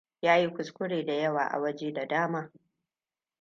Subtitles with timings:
[0.21, 2.51] Ya yi kuskure da yawa a waje da dama.